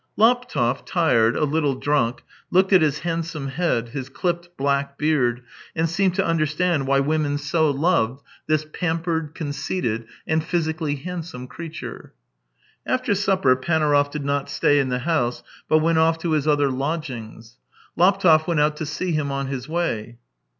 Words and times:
."Laptev, 0.17 0.83
tired, 0.83 1.35
a 1.35 1.43
little 1.43 1.75
drunk, 1.75 2.23
looked 2.49 2.73
at 2.73 2.81
his 2.81 3.01
handsome 3.01 3.49
head, 3.49 3.89
his 3.89 4.09
clipped 4.09 4.49
black 4.57 4.97
beard, 4.97 5.43
and 5.75 5.87
seemed 5.87 6.15
to 6.15 6.25
understand 6.25 6.87
why 6.87 6.99
women 6.99 7.37
so 7.37 7.69
loved 7.69 8.23
this 8.47 8.63
THREE 8.63 8.69
YEARS 8.73 8.79
191 8.81 8.97
pampered, 9.29 9.35
conceited, 9.35 10.05
and 10.25 10.43
physically 10.43 10.95
handsome 10.95 11.45
creature. 11.45 12.13
After 12.83 13.13
supper 13.13 13.55
Panaurov 13.55 14.09
did 14.09 14.25
not 14.25 14.49
stay 14.49 14.79
in 14.79 14.89
the 14.89 14.97
house, 15.05 15.43
but 15.69 15.77
went 15.83 15.99
off 15.99 16.17
to 16.17 16.31
his 16.31 16.47
other 16.47 16.71
lodgings. 16.71 17.57
Laptev 17.95 18.47
went 18.47 18.59
out 18.59 18.77
to 18.77 18.87
see 18.87 19.11
him 19.11 19.31
on 19.31 19.45
his 19.49 19.69
way. 19.69 20.17